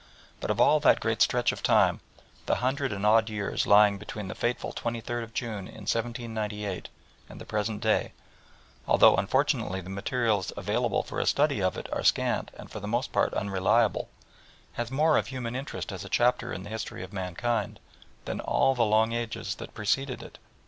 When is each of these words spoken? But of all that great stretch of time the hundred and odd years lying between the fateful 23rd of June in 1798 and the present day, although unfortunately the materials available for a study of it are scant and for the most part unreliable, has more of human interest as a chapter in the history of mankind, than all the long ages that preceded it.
But 0.39 0.49
of 0.49 0.59
all 0.59 0.79
that 0.79 0.99
great 0.99 1.21
stretch 1.21 1.51
of 1.51 1.61
time 1.61 1.99
the 2.47 2.55
hundred 2.55 2.91
and 2.91 3.05
odd 3.05 3.29
years 3.29 3.67
lying 3.67 3.99
between 3.99 4.29
the 4.29 4.33
fateful 4.33 4.73
23rd 4.73 5.21
of 5.21 5.31
June 5.31 5.67
in 5.67 5.85
1798 5.85 6.89
and 7.29 7.39
the 7.39 7.45
present 7.45 7.83
day, 7.83 8.11
although 8.87 9.15
unfortunately 9.15 9.79
the 9.79 9.91
materials 9.91 10.51
available 10.57 11.03
for 11.03 11.19
a 11.19 11.27
study 11.27 11.61
of 11.61 11.77
it 11.77 11.87
are 11.93 12.03
scant 12.03 12.49
and 12.57 12.71
for 12.71 12.79
the 12.79 12.87
most 12.87 13.11
part 13.11 13.31
unreliable, 13.35 14.09
has 14.73 14.89
more 14.89 15.17
of 15.19 15.27
human 15.27 15.55
interest 15.55 15.91
as 15.91 16.03
a 16.03 16.09
chapter 16.09 16.51
in 16.51 16.63
the 16.63 16.69
history 16.71 17.03
of 17.03 17.13
mankind, 17.13 17.79
than 18.25 18.39
all 18.41 18.73
the 18.73 18.81
long 18.83 19.11
ages 19.13 19.53
that 19.53 19.75
preceded 19.75 20.23
it. 20.23 20.39